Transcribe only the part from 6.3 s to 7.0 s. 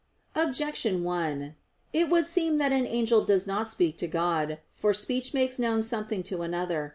another.